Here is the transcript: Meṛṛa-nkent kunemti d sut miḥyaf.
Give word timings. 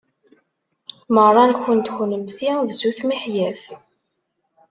Meṛṛa-nkent 1.13 1.91
kunemti 1.95 2.49
d 2.67 2.69
sut 2.79 2.99
miḥyaf. 3.07 3.63